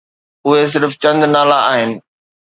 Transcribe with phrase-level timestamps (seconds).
[0.47, 1.91] اهي صرف چند نالا آهن.